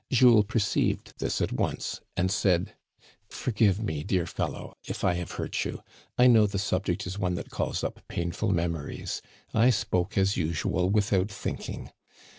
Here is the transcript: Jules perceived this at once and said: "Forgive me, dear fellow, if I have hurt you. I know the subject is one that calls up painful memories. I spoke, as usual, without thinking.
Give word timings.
Jules 0.09 0.45
perceived 0.45 1.13
this 1.19 1.41
at 1.41 1.51
once 1.53 2.01
and 2.17 2.31
said: 2.31 2.73
"Forgive 3.29 3.79
me, 3.79 4.03
dear 4.03 4.25
fellow, 4.25 4.73
if 4.83 5.03
I 5.03 5.13
have 5.13 5.33
hurt 5.33 5.63
you. 5.63 5.83
I 6.17 6.25
know 6.25 6.47
the 6.47 6.57
subject 6.57 7.05
is 7.05 7.19
one 7.19 7.35
that 7.35 7.51
calls 7.51 7.83
up 7.83 8.01
painful 8.07 8.49
memories. 8.49 9.21
I 9.53 9.69
spoke, 9.69 10.17
as 10.17 10.37
usual, 10.37 10.89
without 10.89 11.29
thinking. 11.29 11.91